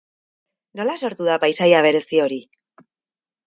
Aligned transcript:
Nola 0.79 0.95
sortu 1.03 1.29
da 1.29 1.37
paisaia 1.45 1.85
berezi 1.89 2.23
hori? 2.27 2.43